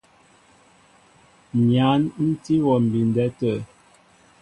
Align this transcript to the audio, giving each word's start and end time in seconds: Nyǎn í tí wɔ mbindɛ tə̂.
Nyǎn 1.67 2.01
í 2.25 2.25
tí 2.43 2.55
wɔ 2.65 2.75
mbindɛ 2.85 3.25
tə̂. 3.39 3.53